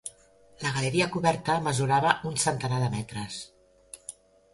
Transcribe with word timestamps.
La 0.61 0.69
galeria 0.77 1.07
coberta 1.15 1.57
mesurava 1.67 2.13
un 2.31 2.39
centenar 2.45 2.81
de 2.85 2.89
metres. 2.95 3.37